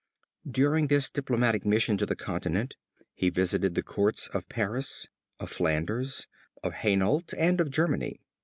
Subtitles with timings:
[0.49, 2.75] During this diplomatic mission to the continent
[3.13, 5.07] he visited the courts of Paris,
[5.39, 6.27] of Flanders,
[6.63, 8.19] of Hainault and of Germany.